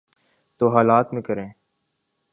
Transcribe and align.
تو 0.57 0.69
حالات 0.69 1.13
میں 1.13 1.21
کریں۔ 1.21 1.49